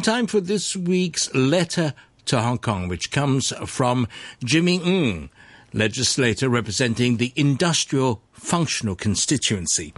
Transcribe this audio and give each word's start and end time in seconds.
And 0.00 0.04
time 0.06 0.28
for 0.28 0.40
this 0.40 0.74
week's 0.74 1.30
letter 1.34 1.92
to 2.24 2.40
Hong 2.40 2.56
Kong, 2.56 2.88
which 2.88 3.10
comes 3.10 3.52
from 3.66 4.08
Jimmy 4.42 4.76
Ng, 4.82 5.28
legislator 5.74 6.48
representing 6.48 7.18
the 7.18 7.34
Industrial 7.36 8.22
Functional 8.32 8.94
Constituency. 8.96 9.92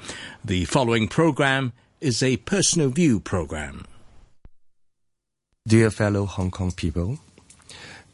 The 0.44 0.64
following 0.64 1.06
program 1.06 1.72
is 2.00 2.20
a 2.20 2.38
personal 2.38 2.88
view 2.88 3.20
program. 3.20 3.84
Dear 5.68 5.88
fellow 5.93 6.27
Hong 6.27 6.50
Kong 6.50 6.73
people, 6.73 7.21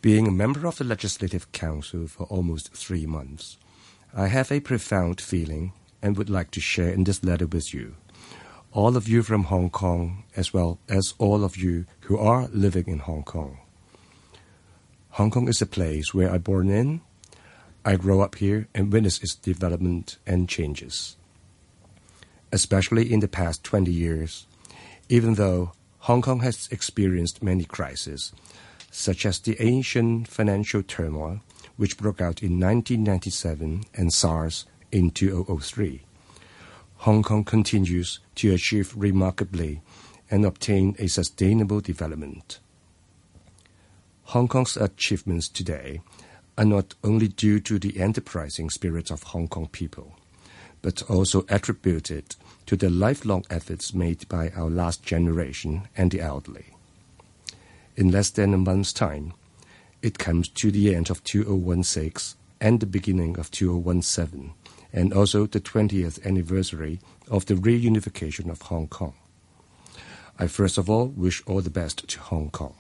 being 0.03 0.27
a 0.29 0.31
member 0.31 0.67
of 0.67 0.77
the 0.77 0.85
Legislative 0.85 1.51
Council 1.53 2.07
for 2.07 2.25
almost 2.25 2.75
three 2.75 3.07
months, 3.07 3.57
I 4.15 4.27
have 4.27 4.53
a 4.53 4.61
profound 4.61 5.23
feeling 5.23 5.73
and 6.03 6.19
would 6.19 6.29
like 6.29 6.51
to 6.51 6.61
share 6.61 6.91
in 6.91 7.05
this 7.05 7.25
letter 7.25 7.47
with 7.47 7.73
you 7.73 7.95
all 8.73 8.97
of 8.97 9.09
you 9.09 9.23
from 9.23 9.45
Hong 9.45 9.71
Kong, 9.71 10.25
as 10.37 10.53
well 10.53 10.79
as 10.89 11.15
all 11.19 11.43
of 11.43 11.57
you 11.57 11.87
who 12.03 12.19
are 12.19 12.49
living 12.53 12.87
in 12.87 12.99
Hong 13.01 13.23
Kong. 13.23 13.59
Hong 15.11 15.31
Kong 15.31 15.49
is 15.49 15.63
a 15.63 15.67
place 15.67 16.13
where 16.13 16.31
I 16.31 16.39
born 16.39 16.69
in. 16.69 17.01
I 17.85 17.97
grow 17.97 18.21
up 18.21 18.37
here 18.37 18.69
and 18.75 18.93
witness 18.93 19.23
its 19.23 19.35
development 19.35 20.19
and 20.27 20.49
changes. 20.49 21.17
Especially 22.53 23.13
in 23.13 23.21
the 23.21 23.29
past 23.29 23.65
20 23.65 23.91
years, 23.91 24.47
even 25.09 25.35
though 25.35 25.73
Hong 26.01 26.23
Kong 26.23 26.41
has 26.41 26.69
experienced 26.71 27.43
many 27.43 27.65
crises, 27.65 28.33
such 28.91 29.25
as 29.25 29.39
the 29.39 29.57
Asian 29.61 30.25
financial 30.25 30.83
turmoil, 30.83 31.41
which 31.77 31.99
broke 31.99 32.21
out 32.21 32.43
in 32.43 32.61
1997, 32.61 33.85
and 33.95 34.13
SARS 34.13 34.67
in 34.93 35.11
2003. 35.11 36.03
Hong 37.03 37.23
Kong 37.23 37.45
continues 37.45 38.19
to 38.35 38.53
achieve 38.53 38.93
remarkably 38.97 39.83
and 40.29 40.45
obtain 40.45 40.97
a 40.99 41.07
sustainable 41.07 41.81
development. 41.81 42.59
Hong 44.25 44.49
Kong's 44.49 44.77
achievements 44.77 45.49
today 45.49 46.01
are 46.59 46.65
not 46.65 46.97
only 47.05 47.29
due 47.29 47.61
to 47.61 47.79
the 47.79 48.01
enterprising 48.01 48.69
spirit 48.69 49.13
of 49.13 49.23
Hong 49.23 49.47
Kong 49.47 49.69
people, 49.69 50.17
but 50.83 51.09
also 51.09 51.47
attributed 51.49 52.35
to 52.67 52.75
the 52.75 52.91
lifelong 52.91 53.45
efforts 53.49 53.95
made 53.95 54.29
by 54.29 54.51
our 54.51 54.69
last 54.69 55.05
generation 55.05 55.87
and 55.97 56.11
the 56.11 56.21
elderly. 56.21 56.75
In 57.97 58.11
less 58.11 58.31
than 58.31 58.53
a 58.53 58.59
month's 58.59 58.93
time, 58.93 59.35
it 60.03 60.19
comes 60.19 60.49
to 60.49 60.73
the 60.73 60.97
end 60.97 61.11
of 61.11 61.23
2016 61.23 62.37
and 62.61 62.81
the 62.81 62.87
beginning 62.87 63.39
of 63.39 63.53
2017 63.53 64.53
and 64.93 65.13
also 65.13 65.47
the 65.47 65.61
20th 65.61 66.25
anniversary 66.25 67.01
of 67.31 67.47
the 67.47 67.55
reunification 67.55 68.51
of 68.51 68.63
Hong 68.63 68.89
Kong. 68.89 69.15
I 70.39 70.47
first 70.47 70.79
of 70.79 70.89
all 70.89 71.09
wish 71.09 71.43
all 71.47 71.61
the 71.61 71.71
best 71.71 72.09
to 72.09 72.21
Hong 72.21 72.51
Kong. 72.51 72.75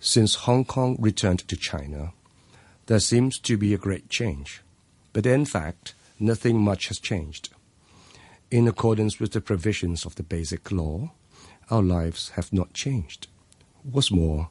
Since 0.00 0.34
Hong 0.46 0.64
Kong 0.64 0.96
returned 1.00 1.46
to 1.48 1.56
China, 1.56 2.12
there 2.86 3.00
seems 3.00 3.38
to 3.40 3.56
be 3.56 3.74
a 3.74 3.78
great 3.78 4.08
change, 4.08 4.62
but 5.12 5.26
in 5.26 5.44
fact, 5.44 5.94
nothing 6.20 6.60
much 6.60 6.88
has 6.88 6.98
changed. 6.98 7.48
In 8.50 8.68
accordance 8.68 9.18
with 9.18 9.32
the 9.32 9.40
provisions 9.40 10.04
of 10.04 10.14
the 10.14 10.22
Basic 10.22 10.70
Law, 10.70 11.12
our 11.70 11.82
lives 11.82 12.30
have 12.36 12.52
not 12.52 12.74
changed. 12.74 13.26
What's 13.82 14.10
more, 14.10 14.50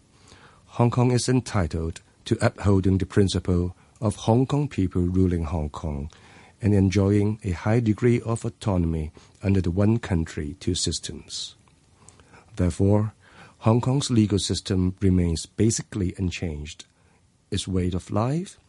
Hong 0.65 0.89
Kong 0.89 1.11
is 1.11 1.29
entitled 1.29 2.01
to 2.25 2.43
upholding 2.43 2.97
the 2.97 3.05
principle 3.05 3.75
of 4.03 4.17
Hong 4.17 4.45
Kong 4.45 4.67
people 4.67 5.03
ruling 5.03 5.45
Hong 5.45 5.69
Kong 5.69 6.11
and 6.61 6.73
enjoying 6.73 7.39
a 7.41 7.51
high 7.51 7.79
degree 7.79 8.19
of 8.19 8.43
autonomy 8.43 9.13
under 9.41 9.61
the 9.61 9.71
one 9.71 9.97
country, 9.97 10.57
two 10.59 10.75
systems. 10.75 11.55
Therefore, 12.57 13.13
Hong 13.59 13.79
Kong's 13.79 14.11
legal 14.11 14.39
system 14.39 14.93
remains 14.99 15.45
basically 15.45 16.13
unchanged. 16.17 16.83
Its 17.49 17.65
way 17.65 17.91
of 17.93 18.11
life, 18.11 18.59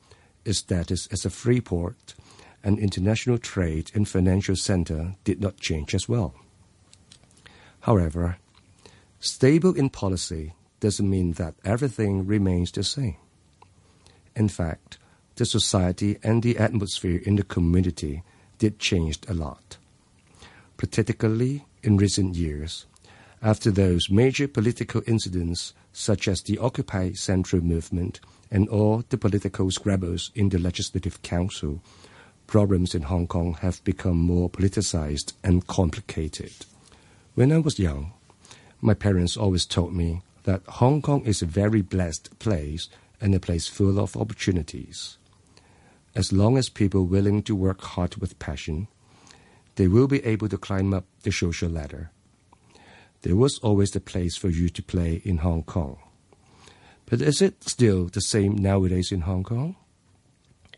its 0.45 0.59
status 0.59 1.09
as 1.09 1.25
a 1.25 1.31
free 1.31 1.61
port, 1.61 2.15
and 2.63 2.79
international 2.79 3.39
trade 3.39 3.91
and 3.93 4.09
financial 4.09 4.55
center 4.55 5.17
did 5.25 5.41
not 5.41 5.57
change 5.57 5.97
as 5.97 6.09
well. 6.09 6.37
However, 7.81 8.37
stable 9.19 9.75
in 9.75 9.91
policy 9.91 10.53
doesn't 10.79 11.11
mean 11.11 11.33
that 11.33 11.57
everything 11.65 12.25
remains 12.25 12.71
the 12.71 12.85
same. 12.85 13.17
In 14.37 14.49
fact, 14.49 14.99
the 15.37 15.45
society 15.45 16.19
and 16.23 16.43
the 16.43 16.59
atmosphere 16.59 17.21
in 17.25 17.37
the 17.37 17.43
community 17.43 18.23
did 18.59 18.79
change 18.79 19.19
a 19.29 19.35
lot. 19.35 19.77
Particularly 20.77 21.65
in 21.83 21.97
recent 21.97 22.37
years, 22.37 22.87
after 23.43 23.71
those 23.71 24.09
major 24.09 24.49
political 24.49 25.03
incidents 25.07 25.75
such 25.93 26.29
as 26.29 26.43
the 26.43 26.59
Occupy 26.59 27.13
Central 27.13 27.63
movement 27.63 28.21
and 28.51 28.69
all 28.69 29.05
the 29.09 29.19
political 29.19 29.71
scrabbles 29.71 30.31
in 30.35 30.49
the 30.49 30.59
Legislative 30.59 31.21
Council, 31.23 31.81
problems 32.47 32.95
in 32.95 33.03
Hong 33.03 33.27
Kong 33.27 33.55
have 33.61 33.83
become 33.85 34.17
more 34.19 34.49
politicized 34.49 35.33
and 35.43 35.67
complicated. 35.67 36.53
When 37.35 37.53
I 37.53 37.59
was 37.59 37.79
young, 37.79 38.13
my 38.81 38.95
parents 38.95 39.37
always 39.37 39.67
told 39.67 39.95
me 39.95 40.23
that 40.45 40.63
Hong 40.67 41.03
Kong 41.03 41.25
is 41.25 41.43
a 41.43 41.47
very 41.47 41.83
blessed 41.83 42.39
place 42.39 42.89
and 43.21 43.35
a 43.35 43.41
place 43.41 43.67
full 43.67 43.99
of 43.99 44.17
opportunities. 44.17 45.17
As 46.15 46.33
long 46.33 46.57
as 46.57 46.69
people 46.69 47.07
willing 47.07 47.43
to 47.43 47.57
work 47.57 47.81
hard 47.83 48.17
with 48.17 48.39
passion, 48.39 48.87
they 49.75 49.89
will 49.89 50.07
be 50.07 50.25
able 50.25 50.49
to 50.49 50.57
climb 50.57 50.95
up 50.95 51.07
the 51.23 51.33
social 51.33 51.69
ladder. 51.69 52.11
There 53.23 53.35
was 53.35 53.59
always 53.63 53.91
the 53.91 54.01
place 54.01 54.37
for 54.37 54.49
you 54.49 54.69
to 54.69 54.83
play 54.83 55.23
in 55.25 55.39
Hong 55.39 55.65
Kong. 55.65 55.99
But 57.07 57.21
is 57.21 57.43
it 57.43 57.65
still 57.65 58.07
the 58.07 58.21
same 58.21 58.55
nowadays 58.55 59.11
in 59.11 59.23
Hong 59.23 59.43
Kong? 59.43 59.77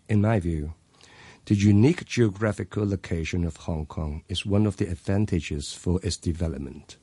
In 0.09 0.23
my 0.23 0.41
view, 0.41 0.73
the 1.45 1.55
unique 1.55 2.07
geographical 2.07 2.89
location 2.89 3.45
of 3.45 3.57
Hong 3.57 3.85
Kong 3.87 4.23
is 4.29 4.47
one 4.47 4.67
of 4.67 4.79
the 4.79 4.89
advantages 4.89 5.73
for 5.73 6.01
its 6.03 6.17
development. 6.17 6.97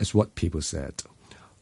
As 0.00 0.14
what 0.14 0.34
people 0.34 0.62
said, 0.62 1.02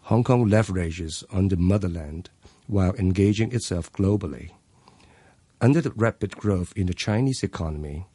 Hong 0.03 0.23
Kong 0.23 0.49
leverages 0.49 1.25
on 1.33 1.49
the 1.49 1.57
motherland 1.57 2.31
while 2.69 2.95
engaging 2.95 3.53
itself 3.53 3.93
globally. 3.93 4.51
Under 5.63 5.83
the 5.83 5.91
rapid 5.91 6.37
growth 6.39 6.73
in 6.75 6.87
the 6.87 6.95
Chinese 6.95 7.43
economy, 7.43 8.07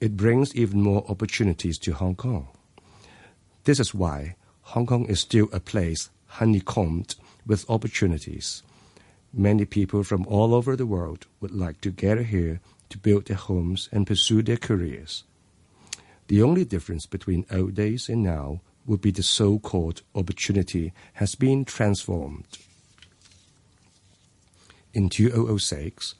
it 0.00 0.16
brings 0.16 0.54
even 0.54 0.80
more 0.80 1.04
opportunities 1.08 1.76
to 1.78 1.92
Hong 1.92 2.14
Kong. 2.14 2.48
This 3.64 3.80
is 3.80 3.94
why 3.94 4.36
Hong 4.62 4.86
Kong 4.86 5.06
is 5.06 5.20
still 5.20 5.48
a 5.52 5.58
place 5.58 6.10
honeycombed 6.26 7.16
with 7.44 7.68
opportunities. 7.68 8.62
Many 9.32 9.64
people 9.64 10.04
from 10.04 10.24
all 10.28 10.54
over 10.54 10.76
the 10.76 10.86
world 10.86 11.26
would 11.40 11.50
like 11.50 11.80
to 11.80 11.90
gather 11.90 12.22
here 12.22 12.60
to 12.90 12.98
build 12.98 13.26
their 13.26 13.36
homes 13.36 13.88
and 13.90 14.06
pursue 14.06 14.42
their 14.42 14.56
careers. 14.56 15.24
The 16.28 16.42
only 16.42 16.64
difference 16.64 17.06
between 17.06 17.44
old 17.50 17.74
days 17.74 18.08
and 18.08 18.22
now 18.22 18.60
would 18.86 19.00
be 19.00 19.10
the 19.10 19.22
so 19.24 19.58
called 19.58 20.02
opportunity 20.14 20.92
has 21.14 21.34
been 21.34 21.64
transformed. 21.64 22.46
In 24.92 25.08
2006, 25.08 26.14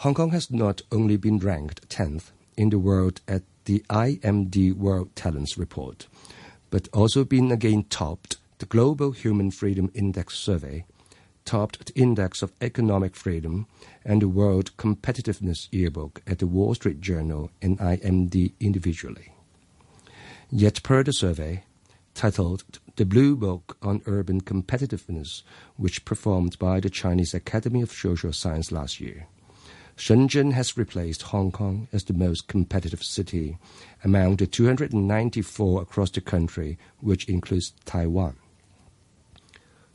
Hong 0.00 0.14
Kong 0.14 0.30
has 0.30 0.50
not 0.50 0.80
only 0.90 1.18
been 1.18 1.36
ranked 1.36 1.86
10th 1.90 2.30
in 2.56 2.70
the 2.70 2.78
world 2.78 3.20
at 3.28 3.42
the 3.66 3.84
IMD 3.90 4.72
World 4.72 5.14
Talents 5.14 5.58
Report, 5.58 6.06
but 6.70 6.88
also 6.94 7.22
been 7.22 7.52
again 7.52 7.84
topped 7.90 8.38
the 8.60 8.64
Global 8.64 9.12
Human 9.12 9.50
Freedom 9.50 9.90
Index 9.92 10.38
survey, 10.38 10.86
topped 11.44 11.84
the 11.84 12.00
Index 12.00 12.40
of 12.40 12.50
Economic 12.62 13.14
Freedom, 13.14 13.66
and 14.02 14.22
the 14.22 14.28
World 14.30 14.74
Competitiveness 14.78 15.68
Yearbook 15.70 16.22
at 16.26 16.38
the 16.38 16.46
Wall 16.46 16.74
Street 16.74 17.02
Journal 17.02 17.50
and 17.60 17.78
IMD 17.78 18.54
individually. 18.58 19.34
Yet, 20.50 20.82
per 20.82 21.02
the 21.02 21.12
survey, 21.12 21.64
titled 22.14 22.64
The 22.96 23.04
Blue 23.04 23.36
Book 23.36 23.76
on 23.82 24.00
Urban 24.06 24.40
Competitiveness, 24.40 25.42
which 25.76 26.06
performed 26.06 26.58
by 26.58 26.80
the 26.80 26.88
Chinese 26.88 27.34
Academy 27.34 27.82
of 27.82 27.92
Social 27.92 28.32
Science 28.32 28.72
last 28.72 28.98
year, 28.98 29.26
Shenzhen 30.00 30.52
has 30.54 30.78
replaced 30.78 31.24
Hong 31.24 31.52
Kong 31.52 31.86
as 31.92 32.04
the 32.04 32.14
most 32.14 32.48
competitive 32.48 33.02
city 33.02 33.58
among 34.02 34.36
the 34.36 34.46
294 34.46 35.82
across 35.82 36.10
the 36.10 36.22
country, 36.22 36.78
which 37.00 37.28
includes 37.28 37.74
Taiwan. 37.84 38.36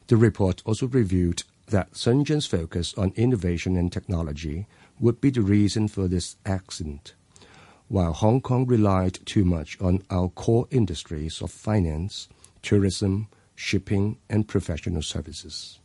The 0.06 0.16
report 0.16 0.62
also 0.64 0.88
reviewed 0.88 1.42
that 1.70 1.94
Shenzhen's 1.94 2.46
focus 2.46 2.94
on 2.94 3.14
innovation 3.16 3.76
and 3.76 3.92
technology 3.92 4.68
would 5.00 5.20
be 5.20 5.32
the 5.32 5.42
reason 5.42 5.88
for 5.88 6.08
this 6.08 6.36
accent, 6.46 7.16
while 7.88 8.14
Hong 8.14 8.42
Kong 8.42 8.68
relied 8.68 9.26
too 9.26 9.44
much 9.44 9.76
on 9.82 10.04
our 10.12 10.30
core 10.30 10.68
industries 10.70 11.42
of 11.42 11.50
finance, 11.50 12.30
tourism, 12.62 13.28
shipping, 13.56 14.20
and 14.30 14.48
professional 14.48 15.02
services. 15.02 15.80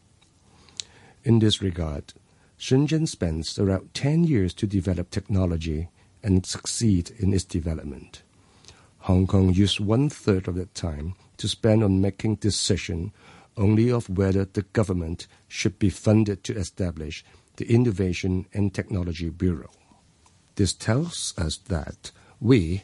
In 1.25 1.38
this 1.38 1.62
regard, 1.62 2.12
Shenzhen 2.60 3.08
spends 3.08 3.58
around 3.58 3.94
10 3.94 4.24
years 4.24 4.52
to 4.54 4.66
develop 4.66 5.08
technology 5.08 5.88
and 6.22 6.44
succeed 6.44 7.10
in 7.18 7.32
its 7.32 7.44
development. 7.44 8.22
Hong 8.98 9.26
Kong 9.26 9.54
used 9.54 9.80
one 9.80 10.10
third 10.10 10.46
of 10.46 10.56
that 10.56 10.74
time 10.74 11.14
to 11.38 11.48
spend 11.48 11.82
on 11.82 12.02
making 12.02 12.34
decision 12.36 13.12
only 13.56 13.90
of 13.90 14.10
whether 14.10 14.44
the 14.44 14.60
government 14.74 15.26
should 15.48 15.78
be 15.78 15.88
funded 15.88 16.44
to 16.44 16.54
establish 16.54 17.24
the 17.56 17.64
Innovation 17.64 18.44
and 18.52 18.74
Technology 18.74 19.30
Bureau. 19.30 19.70
This 20.56 20.74
tells 20.74 21.32
us 21.38 21.56
that 21.68 22.10
we, 22.40 22.82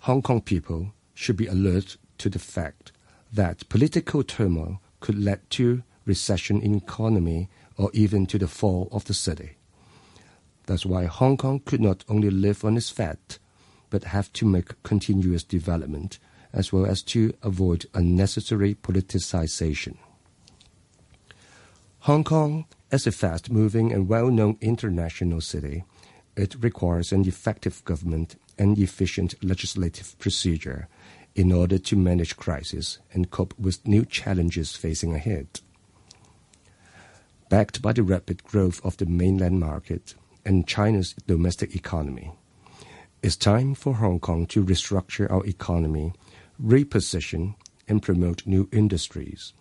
Hong 0.00 0.22
Kong 0.22 0.40
people, 0.40 0.92
should 1.12 1.36
be 1.36 1.48
alert 1.48 1.96
to 2.18 2.30
the 2.30 2.38
fact 2.38 2.92
that 3.32 3.68
political 3.68 4.22
turmoil 4.22 4.80
could 5.00 5.18
lead 5.18 5.40
to 5.50 5.82
recession 6.06 6.62
in 6.62 6.76
economy 6.76 7.48
or 7.78 7.90
even 7.94 8.26
to 8.26 8.38
the 8.38 8.48
fall 8.48 8.88
of 8.92 9.06
the 9.06 9.14
city. 9.14 9.52
That's 10.66 10.84
why 10.84 11.06
Hong 11.06 11.38
Kong 11.38 11.60
could 11.64 11.80
not 11.80 12.04
only 12.08 12.28
live 12.28 12.64
on 12.64 12.76
its 12.76 12.90
fat, 12.90 13.38
but 13.88 14.04
have 14.04 14.30
to 14.34 14.44
make 14.44 14.82
continuous 14.82 15.42
development 15.42 16.18
as 16.52 16.72
well 16.72 16.84
as 16.84 17.02
to 17.02 17.32
avoid 17.42 17.86
unnecessary 17.94 18.74
politicization. 18.74 19.96
Hong 22.00 22.24
Kong, 22.24 22.66
as 22.90 23.06
a 23.06 23.12
fast 23.12 23.50
moving 23.50 23.92
and 23.92 24.08
well 24.08 24.30
known 24.30 24.56
international 24.60 25.40
city, 25.40 25.84
it 26.36 26.54
requires 26.60 27.12
an 27.12 27.26
effective 27.26 27.84
government 27.84 28.36
and 28.58 28.78
efficient 28.78 29.34
legislative 29.42 30.18
procedure 30.18 30.88
in 31.34 31.52
order 31.52 31.78
to 31.78 31.96
manage 31.96 32.36
crisis 32.36 32.98
and 33.12 33.30
cope 33.30 33.58
with 33.58 33.86
new 33.86 34.04
challenges 34.04 34.76
facing 34.76 35.14
ahead. 35.14 35.60
Backed 37.48 37.80
by 37.80 37.94
the 37.94 38.02
rapid 38.02 38.44
growth 38.44 38.84
of 38.84 38.98
the 38.98 39.06
mainland 39.06 39.58
market 39.58 40.14
and 40.44 40.66
China's 40.66 41.14
domestic 41.26 41.74
economy, 41.74 42.30
it's 43.22 43.36
time 43.36 43.74
for 43.74 43.94
Hong 43.94 44.20
Kong 44.20 44.46
to 44.48 44.62
restructure 44.62 45.30
our 45.30 45.44
economy, 45.46 46.12
reposition 46.62 47.54
and 47.88 48.02
promote 48.02 48.46
new 48.46 48.68
industries, 48.70 49.54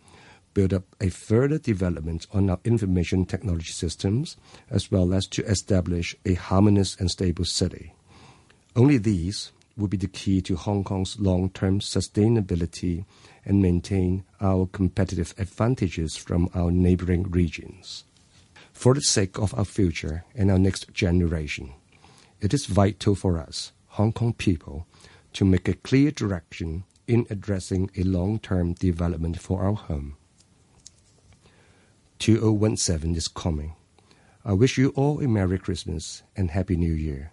build 0.53 0.73
up 0.73 0.83
a 0.99 1.09
further 1.09 1.57
development 1.57 2.27
on 2.33 2.49
our 2.49 2.59
information 2.65 3.25
technology 3.25 3.71
systems, 3.71 4.35
as 4.69 4.91
well 4.91 5.13
as 5.13 5.25
to 5.27 5.45
establish 5.45 6.13
a 6.25 6.33
harmonious 6.33 6.97
and 6.97 7.09
stable 7.09 7.45
city. 7.45 7.93
Only 8.75 8.97
these 8.97 9.53
will 9.77 9.87
be 9.87 9.97
the 9.97 10.07
key 10.07 10.41
to 10.41 10.55
Hong 10.55 10.83
Kong's 10.83 11.19
long 11.19 11.49
term 11.51 11.79
sustainability 11.79 13.05
and 13.45 13.61
maintain 13.61 14.23
our 14.41 14.65
competitive 14.65 15.33
advantages 15.37 16.17
from 16.17 16.49
our 16.53 16.71
neighboring 16.71 17.29
regions. 17.29 18.03
For 18.73 18.93
the 18.93 19.01
sake 19.01 19.37
of 19.37 19.53
our 19.57 19.65
future 19.65 20.25
and 20.35 20.51
our 20.51 20.59
next 20.59 20.93
generation, 20.93 21.73
it 22.41 22.53
is 22.53 22.65
vital 22.65 23.15
for 23.15 23.37
us, 23.37 23.71
Hong 23.89 24.11
Kong 24.11 24.33
people, 24.33 24.87
to 25.33 25.45
make 25.45 25.67
a 25.67 25.73
clear 25.73 26.11
direction 26.11 26.83
in 27.07 27.25
addressing 27.29 27.89
a 27.95 28.03
long 28.03 28.39
term 28.39 28.73
development 28.73 29.39
for 29.39 29.63
our 29.63 29.73
home. 29.73 30.17
2017 32.19 33.15
is 33.15 33.27
coming. 33.27 33.73
I 34.43 34.53
wish 34.53 34.77
you 34.77 34.89
all 34.89 35.19
a 35.21 35.27
Merry 35.27 35.59
Christmas 35.59 36.23
and 36.35 36.51
Happy 36.51 36.75
New 36.75 36.93
Year. 36.93 37.31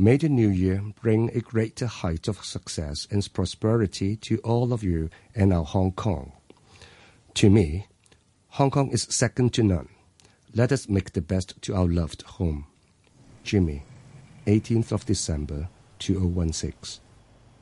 May 0.00 0.16
the 0.16 0.28
new 0.28 0.48
year 0.48 0.80
bring 1.02 1.28
a 1.34 1.40
greater 1.40 1.88
height 1.88 2.28
of 2.28 2.44
success 2.44 3.08
and 3.10 3.32
prosperity 3.32 4.14
to 4.18 4.38
all 4.44 4.72
of 4.72 4.84
you 4.84 5.10
and 5.34 5.52
our 5.52 5.64
Hong 5.64 5.90
Kong. 5.90 6.30
To 7.34 7.50
me, 7.50 7.88
Hong 8.50 8.70
Kong 8.70 8.90
is 8.90 9.08
second 9.10 9.52
to 9.54 9.64
none. 9.64 9.88
Let 10.54 10.70
us 10.70 10.88
make 10.88 11.14
the 11.14 11.20
best 11.20 11.60
to 11.62 11.74
our 11.74 11.88
loved 11.88 12.22
home. 12.22 12.66
Jimmy, 13.42 13.82
18th 14.46 14.92
of 14.92 15.04
December, 15.04 15.68
2016. 15.98 17.02